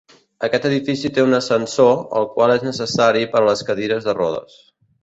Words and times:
Aquest 0.45 0.63
edifici 0.69 1.11
té 1.17 1.25
un 1.27 1.37
ascensor, 1.39 1.93
el 2.21 2.27
qual 2.39 2.55
és 2.57 2.67
necessari 2.71 3.25
per 3.37 3.43
a 3.45 3.49
les 3.53 3.65
cadires 3.71 4.11
de 4.11 4.21
rodes. 4.23 4.63